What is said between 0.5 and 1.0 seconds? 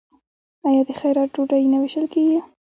آیا د